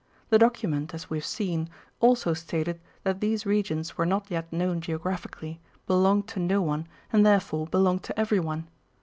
[0.31, 1.69] The document, as we have seen,
[1.99, 7.23] also stated that these regions were not yet known geographically, belonged to no one and
[7.23, 8.67] therefore belonged to everyone.